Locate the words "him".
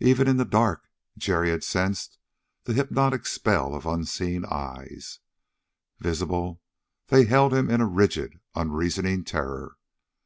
7.52-7.68